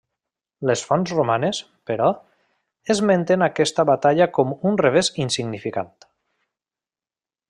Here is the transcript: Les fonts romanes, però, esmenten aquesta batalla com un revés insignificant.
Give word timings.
Les 0.67 0.81
fonts 0.91 1.11
romanes, 1.17 1.59
però, 1.89 2.07
esmenten 2.95 3.47
aquesta 3.49 3.85
batalla 3.93 4.29
com 4.39 4.55
un 4.71 4.81
revés 4.85 5.11
insignificant. 5.29 5.93